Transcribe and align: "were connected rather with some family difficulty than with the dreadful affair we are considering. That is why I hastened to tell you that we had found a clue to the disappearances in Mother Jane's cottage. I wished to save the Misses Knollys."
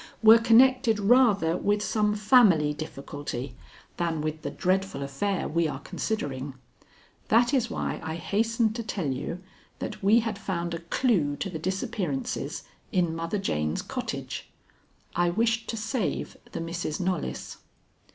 "were 0.23 0.39
connected 0.39 0.97
rather 0.99 1.55
with 1.55 1.79
some 1.83 2.15
family 2.15 2.73
difficulty 2.73 3.55
than 3.97 4.19
with 4.19 4.41
the 4.41 4.49
dreadful 4.49 5.03
affair 5.03 5.47
we 5.47 5.67
are 5.67 5.77
considering. 5.81 6.55
That 7.27 7.53
is 7.53 7.69
why 7.69 7.99
I 8.01 8.15
hastened 8.15 8.75
to 8.77 8.81
tell 8.83 9.05
you 9.05 9.43
that 9.77 10.01
we 10.01 10.21
had 10.21 10.39
found 10.39 10.73
a 10.73 10.79
clue 10.79 11.35
to 11.35 11.51
the 11.51 11.59
disappearances 11.59 12.63
in 12.91 13.15
Mother 13.15 13.37
Jane's 13.37 13.83
cottage. 13.83 14.49
I 15.15 15.29
wished 15.29 15.69
to 15.69 15.77
save 15.77 16.35
the 16.51 16.61
Misses 16.61 16.99
Knollys." 16.99 17.57